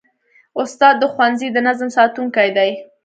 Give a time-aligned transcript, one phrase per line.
[0.61, 2.71] استاد د ښوونځي د نظم ساتونکی دی.